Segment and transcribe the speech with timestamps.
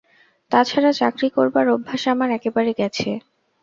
[0.51, 3.09] তা ছাড়া চাকরি করবার অভ্যাস আমার একেবারে গেছে।